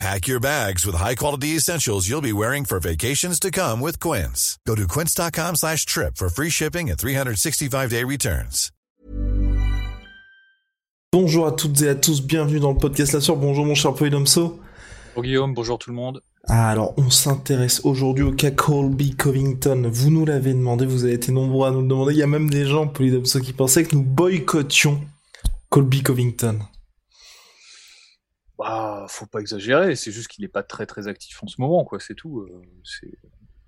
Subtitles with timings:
[0.00, 4.58] Pack your bags with high-quality essentials you'll be wearing for vacations to come with Quince.
[4.66, 8.70] Go to quince.com slash trip for free shipping and 365-day returns.
[11.12, 13.36] Bonjour à toutes et à tous, bienvenue dans le podcast La Sœur.
[13.36, 14.58] Bonjour mon cher Polydomso.
[15.14, 16.20] Bonjour Guillaume, bonjour tout le monde.
[16.48, 19.88] Ah, alors, on s'intéresse aujourd'hui au cas Colby Covington.
[19.90, 22.12] Vous nous l'avez demandé, vous avez été nombreux à nous le demander.
[22.14, 25.00] Il y a même des gens, Polydomso, qui pensaient que nous boycottions
[25.70, 26.58] Colby Covington.
[28.58, 31.84] Bah, faut pas exagérer, c'est juste qu'il n'est pas très très actif en ce moment,
[31.84, 32.40] quoi, c'est tout.
[32.40, 32.62] Euh,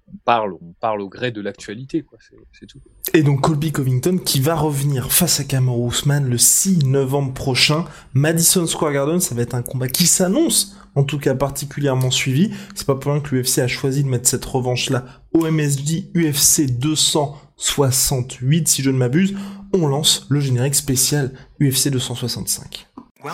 [0.09, 2.81] on parle, on parle au gré de l'actualité, quoi, c'est- tout.
[3.13, 7.85] Et donc Colby Covington qui va revenir face à Cameron Ousmane le 6 novembre prochain.
[8.15, 12.55] Madison Square Garden, ça va être un combat qui s'annonce, en tout cas particulièrement suivi.
[12.77, 16.67] C'est pas pour rien que l'UFC a choisi de mettre cette revanche-là au MSG UFC
[16.79, 19.35] 268, si je ne m'abuse.
[19.75, 22.87] On lance le générique spécial UFC 265.
[23.25, 23.31] Oui,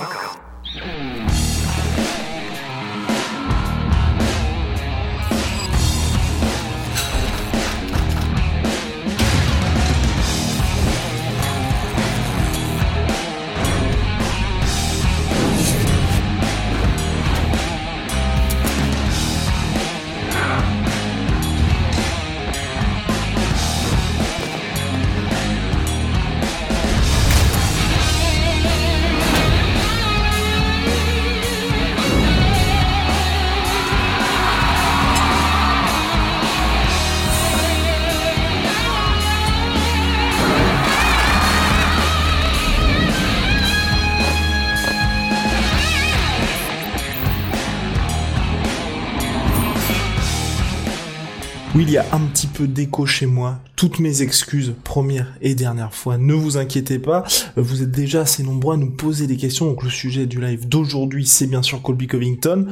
[51.93, 53.61] y a un petit peu d'écho chez moi.
[53.77, 56.17] Toutes mes excuses, première et dernière fois.
[56.17, 57.25] Ne vous inquiétez pas,
[57.57, 59.67] vous êtes déjà assez nombreux à nous poser des questions.
[59.67, 62.67] Donc le sujet du live d'aujourd'hui, c'est bien sûr Colby Covington.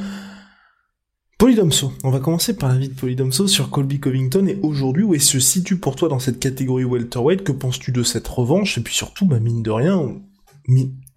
[1.36, 5.20] Polydomso, on va commencer par l'avis de Polydomso sur Colby Covington et aujourd'hui où il
[5.20, 7.44] se situe pour toi dans cette catégorie welterweight?
[7.44, 8.78] Que penses-tu de cette revanche?
[8.78, 10.16] Et puis surtout, bah, mine de rien,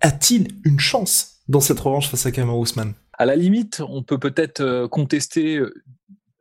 [0.02, 2.94] a-t-il une chance dans cette revanche face à Kamaru Usman?
[3.14, 5.74] À la limite, on peut peut-être euh, contester euh,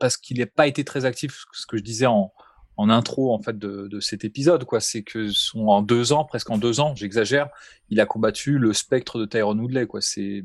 [0.03, 2.33] parce qu'il n'a pas été très actif, ce que je disais en,
[2.77, 4.81] intro en fait de, cet épisode, quoi.
[4.81, 7.51] C'est que en deux ans, presque en deux ans, j'exagère,
[7.89, 10.01] il a combattu le spectre de Tyron Woodley, quoi.
[10.01, 10.45] C'est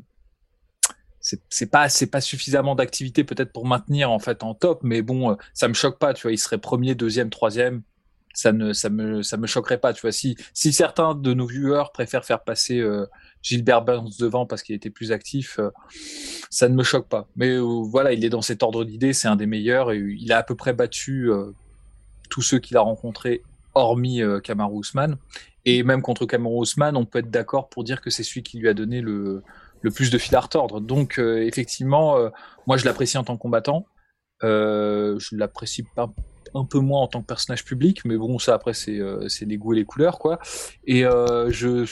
[1.19, 5.01] c'est c'est pas c'est pas suffisamment d'activité peut-être pour maintenir en fait en top, mais
[5.01, 6.31] bon, euh, ça me choque pas, tu vois.
[6.31, 7.81] Il serait premier, deuxième, troisième.
[8.37, 10.11] Ça ne ça me ça me choquerait pas, tu vois.
[10.11, 13.07] Si si certains de nos viewers préfèrent faire passer euh,
[13.41, 15.71] Gilbert Burns devant parce qu'il était plus actif, euh,
[16.51, 17.27] ça ne me choque pas.
[17.35, 20.31] Mais euh, voilà, il est dans cet ordre d'idée, c'est un des meilleurs et il
[20.31, 21.31] a à peu près battu
[22.29, 23.41] tous ceux qu'il a rencontrés,
[23.73, 25.17] hormis Kamaru Usman.
[25.65, 28.59] Et même contre Kamaru Usman, on peut être d'accord pour dire que c'est celui qui
[28.59, 29.41] lui a donné le,
[29.81, 30.79] le plus de fil à retordre.
[30.79, 32.17] Donc effectivement,
[32.67, 33.87] moi je l'apprécie en tant que combattant.
[34.43, 36.13] Euh, je l'apprécie pas
[36.59, 39.57] un peu moins en tant que personnage public, mais bon, ça après c'est euh, les
[39.57, 40.39] goûts et les couleurs quoi.
[40.85, 41.85] Et euh, je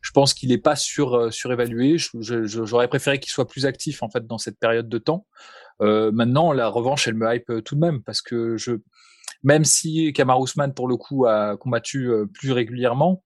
[0.00, 1.96] je pense qu'il n'est pas sur, euh, surévalué.
[1.98, 5.26] J'aurais préféré qu'il soit plus actif en fait dans cette période de temps.
[5.82, 8.72] Euh, maintenant, la revanche, elle me hype tout de même parce que je,
[9.42, 13.22] même si Kamar Ousmane pour le coup a combattu plus régulièrement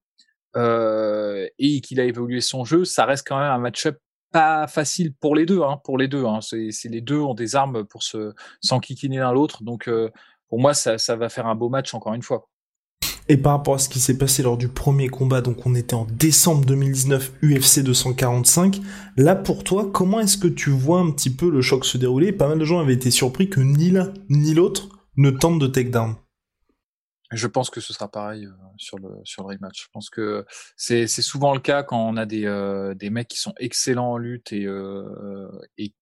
[0.56, 3.98] et qu'il a évolué son jeu, ça reste quand même un match-up
[4.32, 5.62] pas facile pour les deux.
[5.62, 6.40] Hein, pour les deux, hein.
[6.40, 9.62] c'est les deux ont des armes pour se s'enquiquiner l'un l'autre.
[9.62, 10.10] Donc euh,
[10.48, 12.48] pour moi, ça, ça va faire un beau match encore une fois.
[13.28, 15.94] Et par rapport à ce qui s'est passé lors du premier combat, donc on était
[15.94, 18.80] en décembre 2019 UFC 245,
[19.16, 22.32] là pour toi, comment est-ce que tu vois un petit peu le choc se dérouler?
[22.32, 25.66] Pas mal de gens avaient été surpris que ni l'un ni l'autre ne tente de
[25.68, 26.16] takedown.
[27.32, 29.84] Je pense que ce sera pareil euh, sur le sur le rematch.
[29.84, 30.46] Je pense que
[30.76, 34.12] c'est c'est souvent le cas quand on a des euh, des mecs qui sont excellents
[34.12, 35.48] en lutte et euh,
[35.78, 35.94] et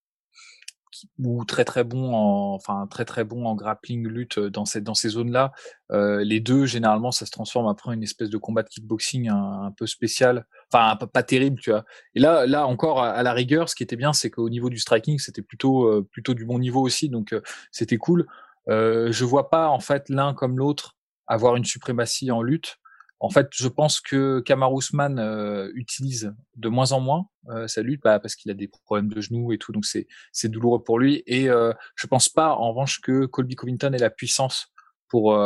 [1.19, 4.94] ou très très bons en enfin très très bons en grappling lutte dans cette dans
[4.94, 5.53] ces zones là.
[5.93, 9.73] Euh, les deux généralement ça se transforme après une espèce de combat de kickboxing un,
[9.77, 10.47] peu spécial.
[10.73, 11.85] Enfin pas, pas terrible tu vois.
[12.15, 14.79] Et là là encore à, la rigueur ce qui était bien c'est qu'au niveau du
[14.79, 18.27] striking c'était plutôt euh, plutôt du bon niveau aussi donc euh, c'était cool.
[18.69, 20.97] Euh, je vois pas en fait l'un comme l'autre
[21.31, 22.77] avoir une suprématie en lutte.
[23.21, 27.82] En fait, je pense que Kamar Ousmane euh, utilise de moins en moins euh, sa
[27.82, 30.99] lutte bah, parce qu'il a des problèmes de genoux et tout, donc c'est douloureux pour
[30.99, 31.23] lui.
[31.27, 34.69] Et euh, je pense pas, en revanche, que Colby Covington ait la puissance
[35.09, 35.37] pour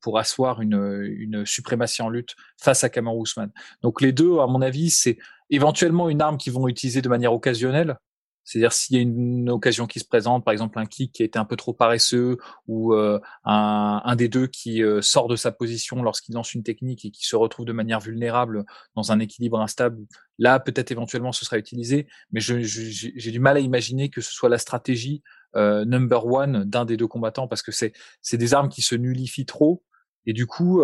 [0.00, 3.52] pour asseoir une, une suprématie en lutte face à Cameron Ousmane.
[3.82, 5.18] Donc les deux, à mon avis, c'est
[5.50, 7.98] éventuellement une arme qu'ils vont utiliser de manière occasionnelle,
[8.44, 11.38] c'est-à-dire s'il y a une occasion qui se présente, par exemple un kick qui été
[11.38, 12.36] un peu trop paresseux
[12.68, 17.04] ou euh, un, des deux qui euh, sort de sa position lorsqu'il lance une technique
[17.04, 18.64] et qui se retrouve de manière vulnérable
[18.94, 20.04] dans un équilibre instable,
[20.38, 24.48] là peut-être éventuellement ce sera utilisé, mais j'ai du mal à imaginer que ce soit
[24.48, 25.22] la stratégie
[25.56, 27.92] euh, number one d'un des deux combattants parce que c'est
[28.36, 29.82] des armes qui se nullifient trop
[30.26, 30.82] et du coup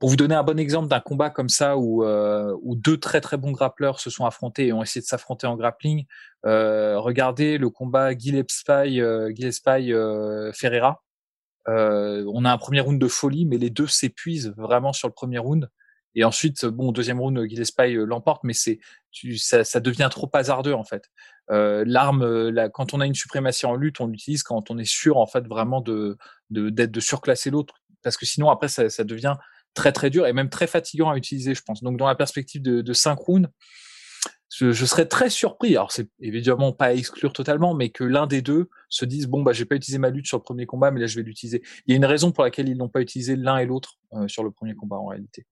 [0.00, 3.20] pour vous donner un bon exemple d'un combat comme ça où, euh, où deux très
[3.20, 6.06] très bons grappleurs se sont affrontés et ont essayé de s'affronter en grappling,
[6.46, 11.04] euh, regardez le combat Gillespie, euh, Gillespie euh, Ferreira.
[11.68, 15.12] Euh, on a un premier round de folie, mais les deux s'épuisent vraiment sur le
[15.12, 15.68] premier round.
[16.14, 18.80] Et ensuite, bon, deuxième round, Gillespie l'emporte, mais c'est
[19.36, 21.10] ça, ça, devient trop hasardeux en fait.
[21.50, 25.18] Euh, L'arme, quand on a une suprématie en lutte, on l'utilise quand on est sûr
[25.18, 26.16] en fait vraiment de
[26.48, 29.36] d'être de surclasser l'autre, parce que sinon après ça, devient
[29.74, 31.82] très très dur et même très fatigant à utiliser, je pense.
[31.82, 33.48] Donc dans la perspective de, de 5 rounds,
[34.52, 35.70] je, je, serais très surpris.
[35.76, 39.42] Alors c'est évidemment pas à exclure totalement, mais que l'un des deux se dise bon
[39.42, 41.62] bah j'ai pas utilisé ma lutte sur le premier combat, mais là je vais l'utiliser.
[41.86, 44.26] Il y a une raison pour laquelle ils n'ont pas utilisé l'un et l'autre euh,
[44.26, 45.46] sur le premier combat en réalité.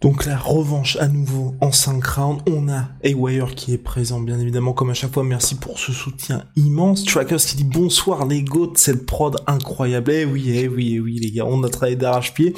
[0.00, 2.42] Donc la revanche à nouveau en 5 rounds.
[2.50, 5.24] On a Haywire qui est présent bien évidemment comme à chaque fois.
[5.24, 7.04] Merci pour ce soutien immense.
[7.04, 10.10] Trackers qui dit bonsoir les de cette prod incroyable.
[10.10, 12.54] Eh oui, eh oui, eh oui les gars, on a travaillé d'arrache-pied.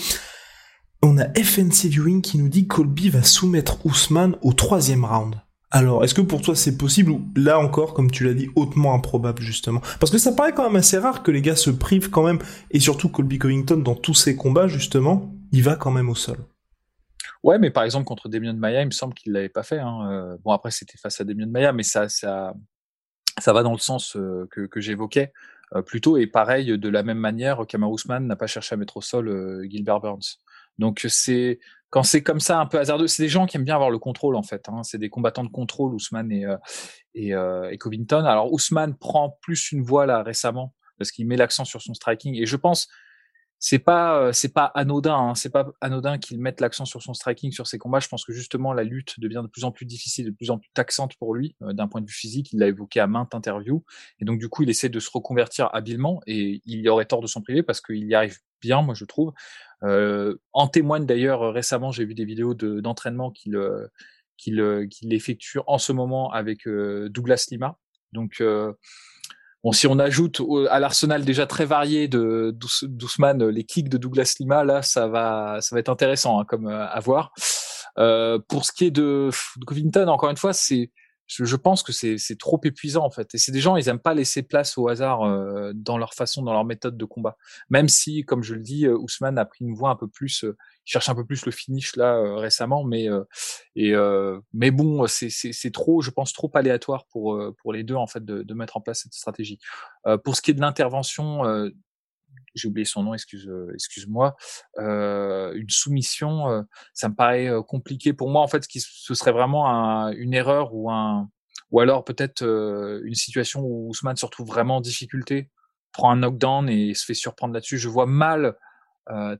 [1.03, 5.35] On a FNC Viewing qui nous dit Colby va soumettre Ousmane au troisième round.
[5.73, 8.95] Alors, est-ce que pour toi c'est possible ou là encore, comme tu l'as dit, hautement
[8.95, 9.81] improbable justement?
[9.99, 12.39] Parce que ça paraît quand même assez rare que les gars se privent quand même,
[12.71, 16.37] et surtout Colby Covington dans tous ses combats justement, il va quand même au sol.
[17.43, 19.79] Ouais, mais par exemple contre Damien Maya, il me semble qu'il l'avait pas fait.
[19.79, 20.11] Hein.
[20.11, 22.55] Euh, bon après c'était face à Damien Maya, mais ça, ça,
[23.41, 25.33] ça va dans le sens euh, que, que j'évoquais
[25.75, 26.17] euh, plutôt.
[26.17, 29.67] Et pareil, de la même manière, Kamar Ousmane n'a pas cherché à mettre au sol
[29.69, 30.39] Gilbert Burns.
[30.79, 31.59] Donc c'est
[31.91, 33.99] quand c'est comme ça un peu hasardeux, c'est des gens qui aiment bien avoir le
[33.99, 34.69] contrôle en fait.
[34.69, 34.83] Hein.
[34.85, 36.47] C'est des combattants de contrôle, Ousmane et
[37.15, 37.33] et,
[37.71, 38.25] et Covington.
[38.25, 42.41] Alors Ousmane prend plus une voie là récemment parce qu'il met l'accent sur son striking
[42.41, 42.89] et je pense
[43.65, 47.15] c'est pas euh, c'est pas anodin hein, c'est pas anodin qu'il mette l'accent sur son
[47.15, 48.01] striking sur ses combats.
[48.01, 50.59] Je pense que justement la lutte devient de plus en plus difficile de plus en
[50.59, 52.53] plus taxante pour lui euh, d'un point de vue physique.
[52.53, 53.85] Il l'a évoqué à maintes interviews.
[54.19, 57.21] Et donc du coup il essaie de se reconvertir habilement et il y aurait tort
[57.21, 59.33] de s'en priver parce qu'il y arrive bien moi je trouve.
[59.85, 63.57] Euh, en témoigne d'ailleurs récemment j'ai vu des vidéos d'entraînement qu'il
[64.39, 67.79] qu'il qu'il effectue en ce moment avec Douglas Lima.
[68.13, 68.43] Donc
[69.65, 74.35] Bon, si on ajoute à l'arsenal déjà très varié de Douceman les kicks de Douglas
[74.41, 77.33] Lima, là, ça va, ça va être intéressant hein, comme euh, à voir.
[77.99, 80.91] Euh, pour ce qui est de, de Covington, encore une fois, c'est,
[81.27, 83.35] je, je, pense que c'est trop épuisant en fait.
[83.35, 86.43] Et c'est des gens, ils aiment pas laisser place au hasard euh, dans leur façon,
[86.43, 87.37] dans leur méthode de combat.
[87.71, 90.45] Même si, comme je le dis, euh, Ousmane a pris une voie un peu plus,
[90.45, 93.09] euh, il cherche un peu plus le finish là euh, récemment, mais
[93.77, 93.95] et
[94.53, 98.43] mais bon, c'est trop, je pense, trop aléatoire pour pour les deux en fait de,
[98.43, 99.59] de mettre en place cette stratégie.
[100.25, 101.45] pour ce qui est de l'intervention
[102.55, 104.37] j'ai oublié son nom, excuse, excuse-moi,
[104.79, 106.63] euh, une soumission, euh,
[106.95, 108.43] ça me paraît compliqué pour moi.
[108.43, 111.29] En fait, ce, qui, ce serait vraiment un, une erreur ou un,
[111.71, 115.51] ou alors peut-être euh, une situation où Ousmane se retrouve vraiment en difficulté,
[115.93, 117.79] prend un knockdown et se fait surprendre là-dessus.
[117.79, 118.57] Je vois mal,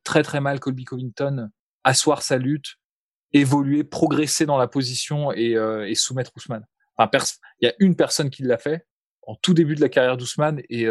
[0.03, 1.49] très très mal Colby Covington
[1.85, 2.79] asseoir sa lutte,
[3.33, 5.53] évoluer, progresser dans la position et,
[5.87, 6.67] et soumettre Ousmane.
[6.97, 7.09] Enfin,
[7.61, 8.87] il y a une personne qui l'a fait
[9.23, 10.87] en tout début de la carrière d'Ousmane et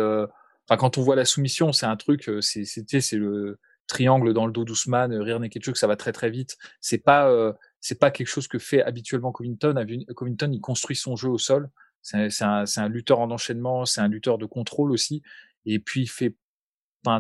[0.78, 4.64] Quand on voit la soumission, c'est un truc, euh, c'est le triangle dans le dos
[4.64, 6.58] d'Ousmane, rire quelque chose, ça va très très vite.
[6.80, 9.76] C'est pas euh, c'est pas quelque chose que fait habituellement Covington.
[10.16, 11.70] Covington, il construit son jeu au sol.
[12.02, 15.22] C'est un, lutteur en enchaînement, c'est un lutteur de contrôle aussi.
[15.66, 16.36] Et puis il fait,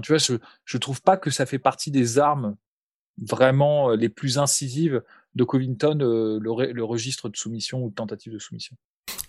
[0.01, 2.55] tu vois, je, je trouve pas que ça fait partie des armes
[3.17, 5.03] vraiment euh, les plus incisives
[5.35, 8.75] de Covington, le, le registre de soumission ou de tentative de soumission.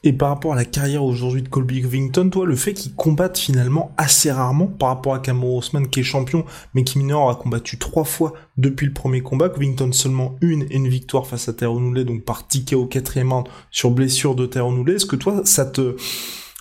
[0.05, 3.39] Et par rapport à la carrière aujourd'hui de Colby Covington, toi, le fait qu'il combatte
[3.39, 6.45] finalement assez rarement par rapport à Cameron qui est champion,
[6.75, 10.77] mais qui mineur a combattu trois fois depuis le premier combat, Covington seulement une et
[10.77, 14.67] une victoire face à Terre donc par ticket au quatrième round sur blessure de Terre
[14.89, 15.97] est-ce que toi, ça te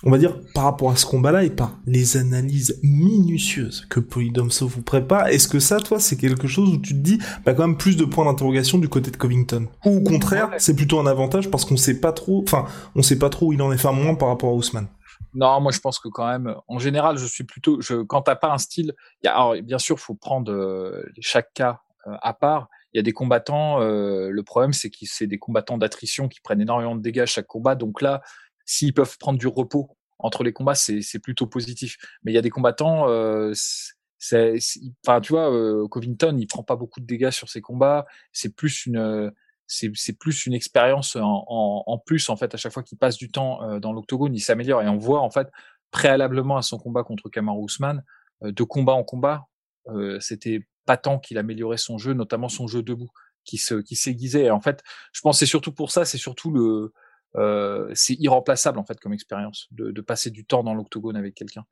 [0.04, 4.66] on va dire, par rapport à ce combat-là et par les analyses minutieuses que Polydomso
[4.66, 7.66] vous prépare, est-ce que ça, toi, c'est quelque chose où tu te dis, bah, quand
[7.66, 9.68] même plus de points d'interrogation du côté de Covington?
[9.84, 13.18] Ou au contraire, c'est plutôt un avantage parce qu'on sait pas trop, enfin, on sait
[13.18, 14.88] pas trop où il en est, enfin, moins par rapport à Ousmane?
[15.34, 18.36] Non, moi je pense que quand même, en général, je suis plutôt, je, quand t'as
[18.36, 18.92] pas un style,
[19.24, 22.68] y a, alors, bien sûr, faut prendre euh, chaque cas euh, à part.
[22.92, 26.40] Il y a des combattants, euh, le problème c'est que c'est des combattants d'attrition qui
[26.42, 27.74] prennent énormément de dégâts à chaque combat.
[27.74, 28.20] Donc là,
[28.64, 31.96] s'ils peuvent prendre du repos entre les combats, c'est plutôt positif.
[32.22, 33.52] Mais il y a des combattants, euh,
[34.18, 34.58] c'est,
[35.04, 38.06] enfin, tu vois, euh, Covington, il prend pas beaucoup de dégâts sur ses combats.
[38.32, 39.32] C'est plus une,
[39.66, 41.44] c'est plus une expérience en,
[41.86, 42.54] en, plus en fait.
[42.54, 45.20] À chaque fois qu'il passe du temps euh, dans l'octogone, il s'améliore et on voit
[45.20, 45.48] en fait
[45.90, 48.02] préalablement à son combat contre Kamaru Usman,
[48.44, 49.46] euh, de combat en combat,
[49.88, 53.10] euh, c'était pas tant qu'il améliorait son jeu, notamment son jeu debout,
[53.44, 54.50] qui se qui s'aiguisait.
[54.50, 56.92] En fait, je pense c'est surtout pour ça, c'est surtout le
[57.36, 61.64] euh, c'est irremplaçable en fait comme expérience de, passer du temps dans l'octogone avec quelqu'un.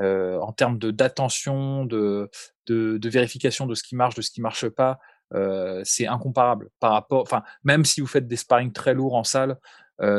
[0.00, 2.30] Euh, en termes d'attention, de,
[2.66, 4.98] de, vérification de ce qui marche, de ce qui marche pas,
[5.34, 7.22] euh, c'est incomparable par rapport.
[7.22, 9.56] Enfin, même si vous faites des sparring très lourds en salle,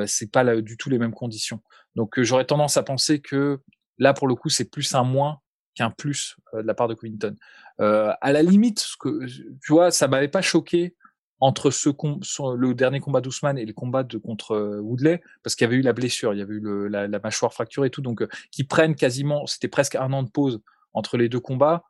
[0.08, 1.62] c'est pas du tout les mêmes conditions.
[1.96, 3.62] Donc, j'aurais tendance à penser que
[3.98, 5.40] là, pour le coup, c'est plus un moins
[5.74, 7.36] qu'un plus de la part de Covington.
[7.78, 10.98] À la limite, ce que tu vois, ça m'avait pas choqué
[11.40, 15.68] entre ce, le dernier combat d'Ousmane et le combat de contre Woodley, parce qu'il y
[15.68, 18.02] avait eu la blessure, il y avait eu le, la, la, mâchoire fracturée et tout,
[18.02, 20.62] donc qui prennent quasiment, c'était presque un an de pause
[20.94, 21.84] entre les deux combats.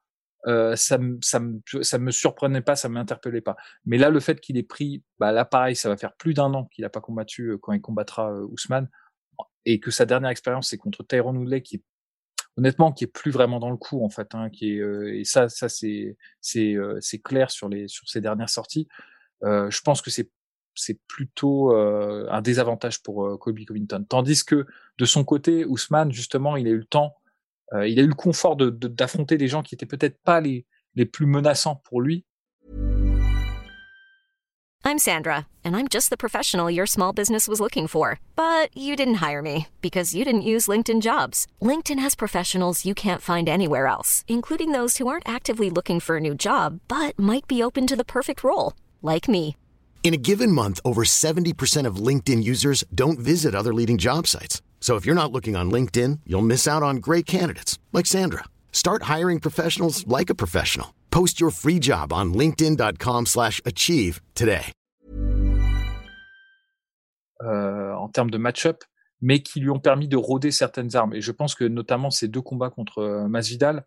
[0.48, 1.41] Euh, ça, ça,
[1.82, 3.58] ça me surprenait pas, ça m'interpellait pas.
[3.86, 6.53] Mais là, le fait qu'il ait pris, bah là pareil, ça va faire plus d'un
[6.53, 8.88] an qu'il a pas combattu quand il combattra Ousmane,
[9.65, 11.84] et que sa dernière expérience c'est contre Tyrone Woodley qui est
[12.58, 15.24] honnêtement qui est plus vraiment dans le coup en fait hein, qui est euh, et
[15.24, 19.81] ça ça c'est c'est euh, c'est clair sur les sur ses dernières sorties euh, je
[19.81, 20.29] pense que c'est
[20.75, 24.65] c'est plutôt euh, un désavantage pour Colby Covington tandis que
[24.98, 27.15] de son côté Ousmane justement il a eu le temps
[27.74, 30.65] il a eu le confort de d'affronter des gens qui étaient peut-être pas les
[30.96, 32.25] les plus menaçants pour lui
[34.86, 38.19] I'm Sandra, and I'm just the professional your small business was looking for.
[38.36, 41.46] But you didn't hire me because you didn't use LinkedIn jobs.
[41.62, 46.17] LinkedIn has professionals you can't find anywhere else, including those who aren't actively looking for
[46.17, 49.56] a new job but might be open to the perfect role, like me.
[50.01, 54.63] In a given month, over 70% of LinkedIn users don't visit other leading job sites.
[54.79, 58.46] So if you're not looking on LinkedIn, you'll miss out on great candidates like Sandra.
[58.72, 60.96] Start hiring professionals like a professional.
[61.12, 64.74] Post your free job on linkedin.com/achieve today.
[67.41, 68.84] Euh, en termes de match-up,
[69.22, 71.13] mais qui lui ont permis de rôder certaines armes.
[71.13, 73.86] Et je pense que notamment ces deux combats contre euh, Masvidal,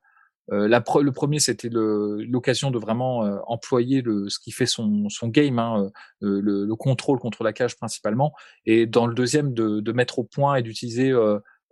[0.50, 5.08] euh, la le premier c'était l'occasion de vraiment euh, employer le, ce qui fait son,
[5.08, 5.90] son game, hein,
[6.22, 8.32] euh, le, le, contrôle contre la cage principalement,
[8.66, 11.12] et dans le deuxième de, de mettre au point et d'utiliser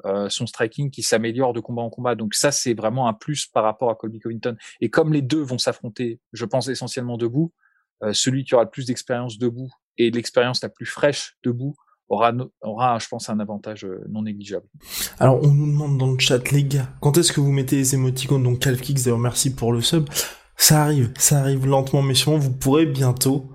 [0.06, 2.14] euh, son striking qui s'améliore de combat en combat.
[2.14, 4.56] Donc ça, c'est vraiment un plus par rapport à Colby Covington.
[4.80, 7.52] Et comme les deux vont s'affronter, je pense essentiellement debout,
[8.02, 11.74] euh, celui qui aura le plus d'expérience debout et l'expérience la plus fraîche debout
[12.10, 14.66] aura, je pense, un avantage euh, non négligeable.
[15.18, 17.94] Alors, on nous demande dans le chat, les gars, quand est-ce que vous mettez les
[17.94, 20.08] émoticônes Donc, Calf Kicks, d'ailleurs, merci pour le sub.
[20.56, 23.50] Ça arrive, ça arrive lentement, mais sûrement, vous pourrez bientôt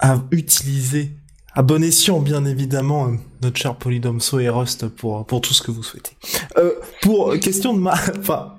[0.00, 1.12] à utiliser
[1.54, 5.62] à bon escient, bien évidemment, euh, notre cher Polydomso et Rust pour, pour tout ce
[5.62, 6.12] que vous souhaitez.
[6.58, 7.92] Euh, pour question de ma...
[8.18, 8.56] enfin,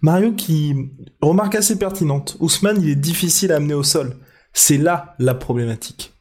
[0.00, 0.74] Mario qui
[1.20, 2.36] remarque assez pertinente.
[2.40, 4.16] Ousmane, il est difficile à amener au sol.
[4.52, 6.14] C'est là la problématique.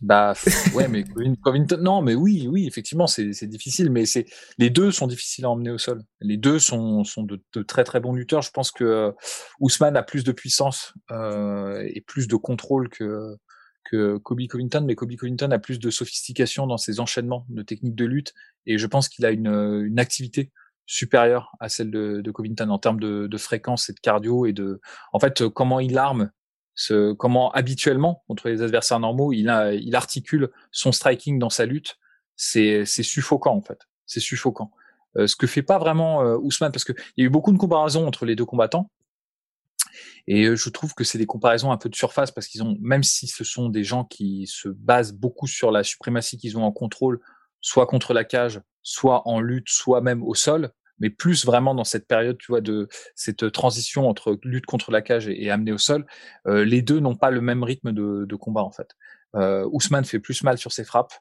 [0.00, 0.32] Bah
[0.74, 1.04] ouais, mais
[1.42, 4.26] Covington, non, mais oui, oui, effectivement, c'est difficile, mais c'est
[4.56, 6.02] les deux sont difficiles à emmener au sol.
[6.20, 8.40] Les deux sont, sont de, de très très bons lutteurs.
[8.40, 9.12] Je pense que euh,
[9.60, 13.36] Ousmane a plus de puissance euh, et plus de contrôle que
[13.84, 17.96] que Kobe Covington, mais Kobe Covington a plus de sophistication dans ses enchaînements de techniques
[17.96, 18.34] de lutte,
[18.66, 20.52] et je pense qu'il a une, une, activité
[20.86, 24.52] supérieure à celle de, de Covington en termes de, de, fréquence et de cardio et
[24.52, 24.80] de,
[25.12, 26.30] en fait, comment il arme,
[27.18, 29.48] comment habituellement contre les adversaires normaux, il,
[29.94, 31.98] articule son striking dans sa lutte,
[32.36, 34.70] c'est suffocant en fait, c'est suffocant.
[35.16, 37.58] Euh, ce que fait pas vraiment euh, Ousmane, parce qu'il y a eu beaucoup de
[37.58, 38.90] comparaisons entre les deux combattants,
[40.26, 43.02] et je trouve que c'est des comparaisons un peu de surface parce qu'ils ont, même
[43.02, 46.72] si ce sont des gens qui se basent beaucoup sur la suprématie qu'ils ont en
[46.72, 47.20] contrôle,
[47.60, 50.70] soit contre la cage, soit en lutte, soit même au sol,
[51.00, 55.02] mais plus vraiment dans cette période, tu vois, de cette transition entre lutte contre la
[55.02, 56.06] cage et, amener au sol,
[56.46, 58.90] euh, les deux n'ont pas le même rythme de, de combat en fait.
[59.36, 61.14] Euh, Ousmane fait plus mal sur ses frappes,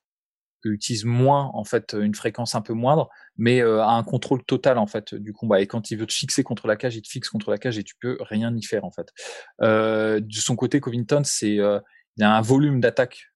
[0.68, 4.78] utilise moins en fait une fréquence un peu moindre, mais euh, a un contrôle total
[4.78, 5.62] en fait du combat.
[5.62, 7.78] Et quand il veut te fixer contre la cage, il te fixe contre la cage
[7.78, 9.14] et tu peux rien y faire en fait.
[9.62, 11.80] Euh, de son côté, Covington, c'est euh,
[12.18, 13.32] il a un volume d'attaque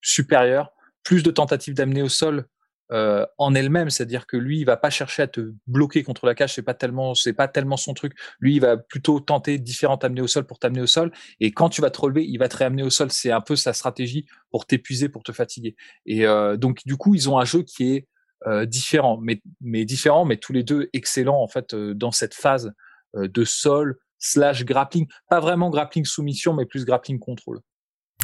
[0.00, 0.72] supérieur,
[1.04, 2.46] plus de tentatives d'amener au sol
[2.92, 6.34] euh, en elle-même, c'est-à-dire que lui, il va pas chercher à te bloquer contre la
[6.34, 8.12] cage, c'est pas tellement, c'est pas tellement son truc.
[8.40, 11.10] Lui, il va plutôt tenter différentes amener au sol pour t'amener au sol,
[11.40, 13.10] et quand tu vas te relever, il va te réamener au sol.
[13.10, 15.76] C'est un peu sa stratégie pour t'épuiser, pour te fatiguer.
[16.06, 18.08] Et euh, donc, du coup, ils ont un jeu qui est
[18.46, 22.34] euh, différent, mais mais différent, mais tous les deux excellents en fait euh, dans cette
[22.34, 22.74] phase
[23.16, 27.60] euh, de sol slash grappling, pas vraiment grappling soumission, mais plus grappling contrôle.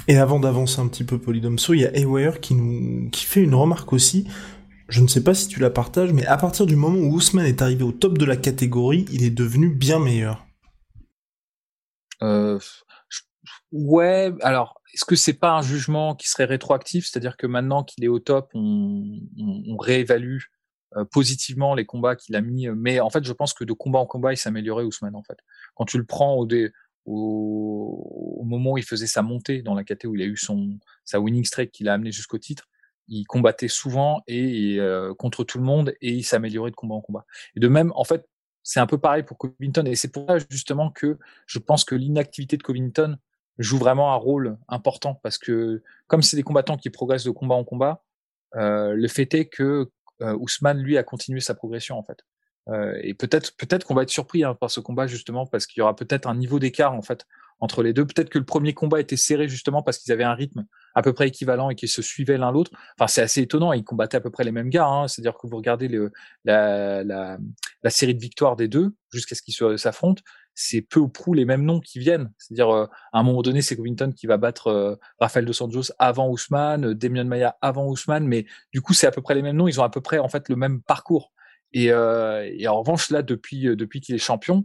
[0.09, 3.43] Et avant d'avancer un petit peu Polydomso, il y a Aware qui nous qui fait
[3.43, 4.27] une remarque aussi.
[4.89, 7.47] je ne sais pas si tu la partages, mais à partir du moment où Ousmane
[7.47, 10.47] est arrivé au top de la catégorie, il est devenu bien meilleur.
[12.23, 12.59] Euh,
[13.73, 18.05] ouais, alors est-ce que c'est pas un jugement qui serait rétroactif, c'est-à-dire que maintenant qu'il
[18.05, 19.21] est au top, on,
[19.79, 20.39] réévalue
[20.97, 24.01] euh, positivement les combats qu'il a mis, mais en fait, je pense que de combat
[24.01, 25.39] en combat, il s'améliorait Ousmane en fait.
[25.77, 26.49] Quand tu le prends au,
[27.07, 30.79] au, moment où il faisait sa montée dans la catégorie, où il a eu son
[31.05, 32.69] sa winning streak qu'il a amené jusqu'au titre,
[33.09, 37.01] il combattait souvent et, euh, contre tout le monde et il s'améliorait de combat en
[37.01, 37.27] combat.
[37.57, 38.27] Et de même, en fait,
[38.63, 41.95] c'est un peu pareil pour Covington et c'est pour ça justement que je pense que
[41.95, 43.17] l'inactivité de Covington
[43.59, 47.55] joue vraiment un rôle important parce que comme c'est des combattants qui progressent de combat
[47.55, 48.05] en combat,
[48.57, 49.91] euh, le fait est que
[50.23, 52.25] euh, Ousmane lui a continué sa progression en fait.
[52.69, 55.81] Euh, et peut-être peut-être qu'on va être surpris hein, par ce combat justement parce qu'il
[55.81, 57.27] y aura peut-être un niveau d'écart en fait
[57.61, 58.07] entre les deux.
[58.07, 60.65] Peut-être que le premier combat était serré justement parce qu'ils avaient un rythme
[60.95, 62.73] à peu près équivalent et qu'ils se suivaient l'un l'autre.
[62.99, 63.73] Enfin, c'est assez étonnant.
[63.73, 64.87] Ils combattaient à peu près les mêmes gars.
[64.87, 65.09] Hein.
[65.09, 65.89] C'est-à-dire que vous regardez
[66.45, 67.39] la,
[67.89, 70.23] série de victoires des deux jusqu'à ce qu'ils s'affrontent,
[70.55, 72.33] c'est peu ou prou les mêmes noms qui viennent.
[72.39, 75.93] C'est-à-dire, euh, à un moment donné, c'est Covington qui va battre euh, Rafael dos Santos
[75.99, 79.43] avant Ousmane, euh, Demian Maia avant Ousmane, mais du coup, c'est à peu près les
[79.43, 79.69] mêmes noms.
[79.69, 81.33] Ils ont à peu près en fait le même parcours.
[81.73, 84.65] Et, euh, et en revanche, là, depuis depuis qu'il est champion,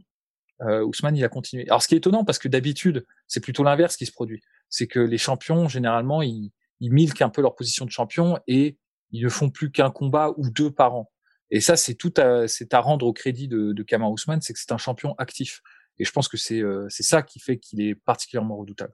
[0.62, 1.66] euh, Ousmane, il a continué.
[1.68, 4.42] Alors, ce qui est étonnant, parce que d'habitude, c'est plutôt l'inverse qui se produit.
[4.70, 8.78] C'est que les champions, généralement, ils, ils milquent un peu leur position de champion et
[9.12, 11.12] ils ne font plus qu'un combat ou deux par an.
[11.52, 14.54] Et ça, c'est tout à, c'est à rendre au crédit de, de Kamar Ousmane, c'est
[14.54, 15.62] que c'est un champion actif.
[16.00, 18.94] Et je pense que c'est, euh, c'est ça qui fait qu'il est particulièrement redoutable.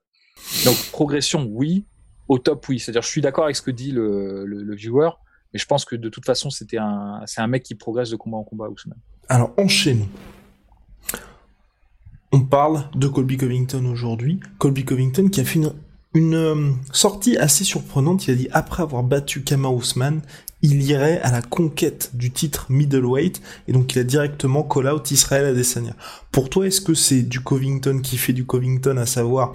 [0.66, 1.86] Donc, progression, oui.
[2.28, 2.80] Au top, oui.
[2.80, 5.10] C'est-à-dire, je suis d'accord avec ce que dit le, le, le viewer,
[5.54, 8.16] mais je pense que de toute façon, c'était un, c'est un mec qui progresse de
[8.16, 9.00] combat en combat, Ousmane.
[9.30, 10.08] Alors, enchaînons.
[12.32, 14.40] On parle de Colby Covington aujourd'hui.
[14.58, 15.60] Colby Covington qui a fait
[16.14, 18.28] une, euh, sortie assez surprenante.
[18.28, 20.22] Il a dit après avoir battu Kama Ousmane,
[20.62, 25.12] il irait à la conquête du titre middleweight et donc il a directement call out
[25.12, 25.96] Israël Adesanya.
[26.32, 29.54] Pour toi, est-ce que c'est du Covington qui fait du Covington, à savoir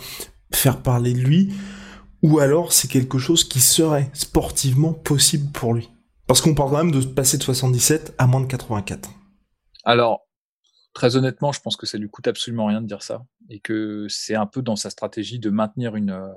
[0.53, 1.55] faire parler de lui,
[2.27, 5.89] ou alors c'est quelque chose qui serait sportivement possible pour lui
[6.27, 9.09] Parce qu'on parle quand même de passer de 77 à moins de 84.
[9.85, 10.27] Alors,
[10.93, 14.07] très honnêtement, je pense que ça lui coûte absolument rien de dire ça et que
[14.09, 16.33] c'est un peu dans sa stratégie de maintenir une, euh,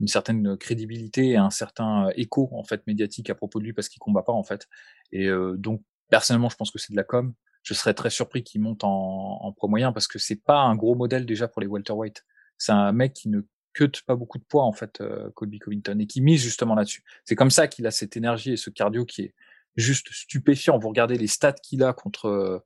[0.00, 3.74] une certaine crédibilité et un certain euh, écho en fait médiatique à propos de lui
[3.74, 4.66] parce qu'il combat pas en fait.
[5.12, 7.34] Et euh, donc personnellement, je pense que c'est de la com.
[7.62, 10.74] Je serais très surpris qu'il monte en, en pro moyen parce que c'est pas un
[10.74, 12.24] gros modèle déjà pour les welterweight.
[12.56, 13.42] C'est un mec qui ne
[13.74, 15.02] cut pas beaucoup de poids en fait,
[15.34, 17.02] Colby Covington, et qui mise justement là-dessus.
[17.24, 19.34] C'est comme ça qu'il a cette énergie et ce cardio qui est
[19.76, 20.78] juste stupéfiant.
[20.78, 22.62] Vous regardez les stats qu'il a contre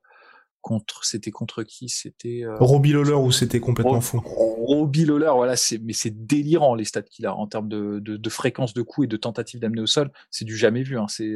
[0.61, 1.89] contre c'était contre qui?
[1.89, 2.57] C'était euh...
[2.57, 7.01] Robbie Lawler ou c'était complètement fou Robbie Lawler voilà c'est mais c'est délirant les stats
[7.01, 9.87] qu'il a en termes de, de, de, fréquence de coups et de tentatives d'amener au
[9.87, 11.07] sol c'est du jamais vu hein.
[11.07, 11.33] c'est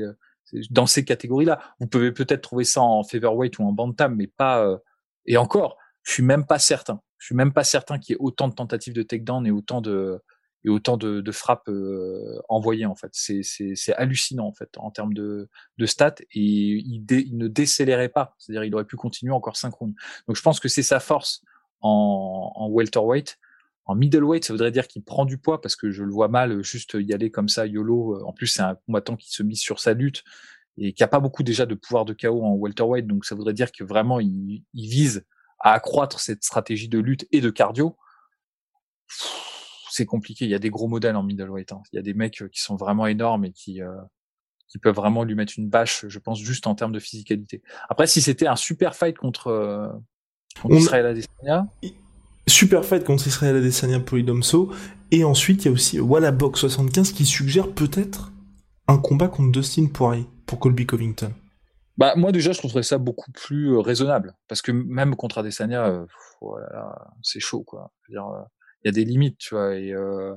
[0.69, 4.27] dans ces catégories là vous pouvez peut-être trouver ça en featherweight ou en bantam mais
[4.27, 4.77] pas euh...
[5.25, 8.19] et encore je suis même pas certain je suis même pas certain qu'il y ait
[8.19, 10.19] autant de tentatives de takedown et autant de
[10.65, 13.12] et autant de, de frappes euh, envoyées en fait.
[13.13, 18.36] C'est, hallucinant en fait en termes de, de stats et il, il ne décélérait pas,
[18.38, 19.95] c'est-à-dire il aurait pu continuer encore 5 rounds.
[20.27, 21.41] Donc je pense que c'est sa force
[21.79, 23.39] en, en welterweight.
[23.86, 26.62] En middleweight, ça voudrait dire qu'il prend du poids parce que je le vois mal
[26.62, 28.21] juste y aller comme ça YOLO.
[28.25, 30.25] En plus, c'est un combattant qui se mise sur sa lutte
[30.77, 33.07] et qui a pas beaucoup déjà de pouvoir de KO en welterweight.
[33.07, 35.25] Donc ça voudrait dire que vraiment il, il vise
[35.63, 37.97] à accroître cette stratégie de lutte et de cardio
[39.93, 40.45] c'est compliqué.
[40.45, 41.71] Il y a des gros modèles en middleweight.
[41.71, 41.82] Hein.
[41.91, 43.95] Il y a des mecs euh, qui sont vraiment énormes et qui euh,
[44.67, 47.62] qui peuvent vraiment lui mettre une bâche, je pense, juste en termes de physicalité.
[47.89, 49.88] Après, si c'était un super fight contre, euh,
[50.60, 51.67] contre Israël Adesanya.
[52.47, 54.71] Super fight contre Israël Adesanya pour Idomso.
[55.12, 58.32] Et ensuite, il y a aussi Wallabox 75 qui suggère peut-être
[58.88, 61.34] un combat contre Dustin Poirier pour Colby Covington.
[61.97, 64.36] Bah, moi, déjà, je trouverais ça beaucoup plus raisonnable.
[64.47, 66.06] Parce que même contre Adesanya,
[66.41, 67.91] voilà, c'est chaud, quoi.
[68.10, 68.25] Dire,
[68.84, 69.75] il y a des limites, tu vois.
[69.75, 70.36] Et, euh,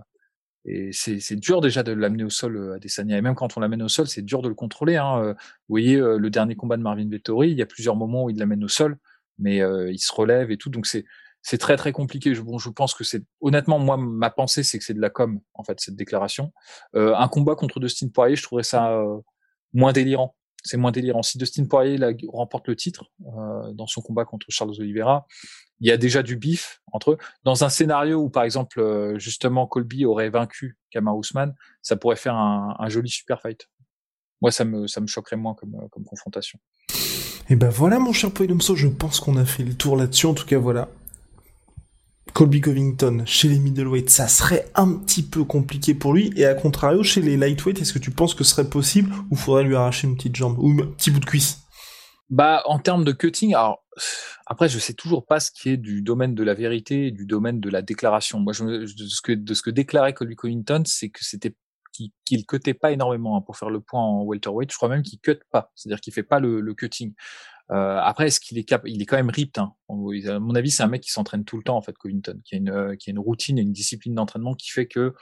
[0.65, 3.17] et c'est, dur déjà de l'amener au sol euh, à.
[3.17, 4.97] Et même quand on l'amène au sol, c'est dur de le contrôler.
[4.97, 5.23] Hein.
[5.23, 8.31] Euh, vous voyez le dernier combat de Marvin Vettori, il y a plusieurs moments où
[8.31, 8.99] il l'amène au sol,
[9.39, 10.71] mais il se relève et tout.
[10.71, 11.05] Donc c'est
[11.43, 12.35] c'est très très compliqué.
[12.35, 15.11] Je, bon, je pense que c'est honnêtement moi ma pensée c'est que c'est de la
[15.11, 16.53] com en fait cette déclaration.
[16.97, 19.01] Euh, un combat contre Dustin Poirier, je trouverais ça
[19.73, 20.35] moins délirant.
[20.67, 21.23] C'est moins délirant.
[21.23, 21.99] Si Dustin Poirier
[22.29, 25.27] remporte le titre euh, dans son combat contre Charles Oliveira,
[25.81, 27.19] il y a déjà du bif entre eux.
[27.45, 32.17] Dans un scénario où, par exemple, euh, justement, Colby aurait vaincu Kamar Ousmane, ça pourrait
[32.17, 33.69] faire un, joli super fight.
[34.43, 36.59] Moi, ça me, choquerait moins comme, confrontation.
[37.49, 40.27] Et ben voilà, mon cher Poidomso, je pense qu'on a fait le tour là-dessus.
[40.27, 40.89] En tout cas, voilà.
[42.37, 46.35] Colby Covington chez les middleweight, ça serait un petit peu compliqué pour lui.
[46.37, 49.37] Et à contrario, chez les lightweight, est-ce que tu penses que ce serait possible ou
[49.37, 51.63] faudrait lui arracher une petite jambe ou un petit bout de cuisse?
[52.29, 53.87] Bah, en termes de cutting, alors
[54.45, 57.25] après, je sais toujours pas ce qui est du domaine de la vérité et du
[57.25, 58.39] domaine de la déclaration.
[58.39, 59.23] Moi, de ce
[59.63, 61.55] que déclarait Colby Covington, c'est que c'était
[61.97, 64.71] qu'il qu cutait pas énormément hein, pour faire le point en welterweight.
[64.71, 67.15] Je crois même qu'il cut pas, c'est-à-dire qu'il fait pas le, cutting.
[67.73, 69.61] Euh, après, est-ce qu'il est capable Il est quand même ripped.
[69.61, 69.75] Hein.
[69.89, 72.55] À mon avis, c'est un mec qui s'entraîne tout le temps en fait, Covington, qui
[72.55, 75.15] a une euh, routine et une discipline d'entraînement qui fait que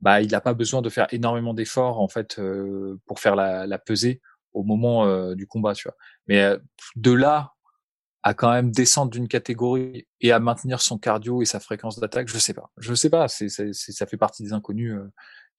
[0.00, 3.78] bah il n'a pas besoin de faire énormément d'efforts en fait euh, pour faire la,
[3.78, 4.20] pesée
[4.52, 5.96] au moment du combat, tu vois.
[6.26, 6.56] Mais
[6.96, 7.52] de là
[8.24, 12.28] à quand même descendre d'une catégorie et à maintenir son cardio et sa fréquence d'attaque,
[12.28, 12.70] je sais pas.
[12.78, 13.26] Je sais pas.
[13.28, 14.96] Ça fait partie des inconnus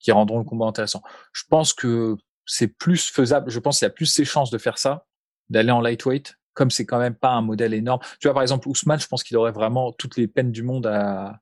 [0.04, 1.02] qui rendront le combat intéressant.
[1.32, 3.50] Je pense que c'est plus faisable.
[3.50, 5.06] Je pense qu'il y a plus ses chances de faire ça
[5.48, 8.00] d'aller en lightweight, comme c'est quand même pas un modèle énorme.
[8.20, 10.86] Tu vois, par exemple, Ousmane, je pense qu'il aurait vraiment toutes les peines du monde
[10.86, 11.40] à,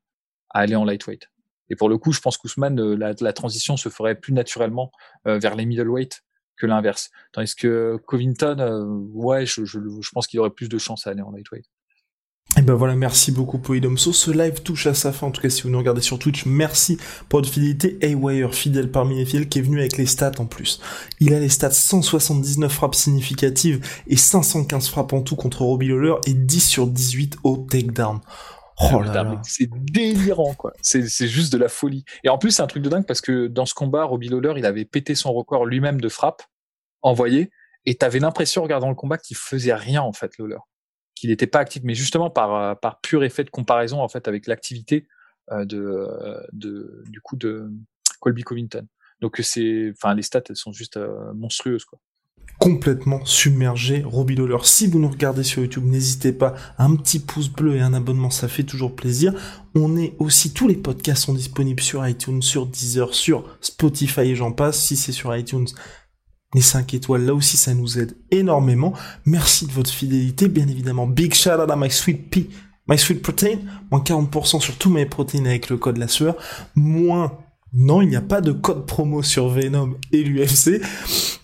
[0.50, 1.28] aller en lightweight.
[1.70, 4.92] Et pour le coup, je pense qu'Ousmane, euh, la, transition se ferait plus naturellement
[5.26, 6.22] euh, vers les middleweight
[6.56, 7.10] que l'inverse.
[7.32, 11.10] Tandis que Covington, euh, ouais, je, je, je pense qu'il aurait plus de chances à
[11.10, 11.66] aller en lightweight.
[12.58, 14.12] Et ben voilà, merci beaucoup Polydomso.
[14.12, 15.26] Ce live touche à sa fin.
[15.26, 17.96] En tout cas, si vous nous regardez sur Twitch, merci pour votre fidélité.
[18.02, 20.78] Haywire, fidèle parmi les fidèles, qui est venu avec les stats en plus.
[21.18, 26.14] Il a les stats 179 frappes significatives et 515 frappes en tout contre Robbie Lawler
[26.26, 28.20] et 10 sur 18 au takedown.
[28.92, 29.40] Oh là là.
[29.44, 30.72] C'est délirant, quoi.
[30.82, 32.04] C'est juste de la folie.
[32.22, 34.54] Et en plus, c'est un truc de dingue parce que dans ce combat, Robbie Lawler,
[34.58, 36.42] il avait pété son record lui-même de frappe
[37.00, 37.50] envoyé.
[37.86, 40.58] Et t'avais l'impression, regardant le combat, qu'il faisait rien, en fait, Lawler
[41.22, 44.26] qu'il n'était pas actif, mais justement par, euh, par pur effet de comparaison en fait
[44.26, 45.06] avec l'activité
[45.52, 47.70] euh, de, euh, de, du coup de
[48.18, 48.88] Colby Covington.
[49.20, 50.98] Donc c'est, enfin les stats elles sont juste
[51.32, 52.00] monstrueuses quoi
[52.58, 54.58] complètement submergé Robbie Lawler.
[54.62, 58.30] Si vous nous regardez sur YouTube, n'hésitez pas, un petit pouce bleu et un abonnement,
[58.30, 59.32] ça fait toujours plaisir.
[59.74, 64.36] On est aussi, tous les podcasts sont disponibles sur iTunes, sur Deezer, sur Spotify et
[64.36, 64.80] j'en passe.
[64.80, 65.66] Si c'est sur iTunes,
[66.54, 68.92] les 5 étoiles, là aussi, ça nous aide énormément.
[69.24, 71.06] Merci de votre fidélité, bien évidemment.
[71.06, 72.48] Big shout out à My Sweet Pea,
[72.88, 73.58] My Sweet Protein.
[73.90, 76.36] Moins 40% sur tous mes protéines avec le code la sueur.
[76.74, 77.32] Moins
[77.74, 80.82] non, il n'y a pas de code promo sur Venom et l'UFC.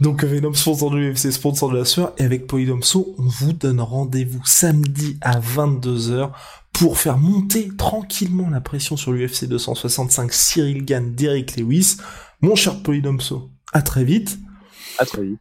[0.00, 2.12] Donc Venom sponsor de l'UFC, sponsor de la sueur.
[2.18, 6.30] Et avec Polydomso, on vous donne rendez-vous samedi à 22h
[6.74, 11.96] pour faire monter tranquillement la pression sur l'UFC 265 Cyril Gann, Derek Lewis.
[12.42, 14.38] Mon cher Polydomso, à très vite.
[14.98, 15.40] À très vite.